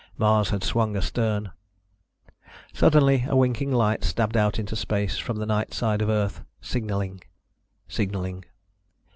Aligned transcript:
Mars 0.17 0.49
had 0.49 0.63
swung 0.63 0.97
astern. 0.97 1.51
Suddenly 2.73 3.25
a 3.29 3.35
winking 3.35 3.71
light 3.71 4.03
stabbed 4.03 4.35
out 4.35 4.57
into 4.57 4.75
space 4.75 5.19
from 5.19 5.37
the 5.37 5.45
night 5.45 5.75
side 5.75 6.01
of 6.01 6.09
Earth. 6.09 6.43
Signaling... 6.59 7.21
signaling 7.87 8.43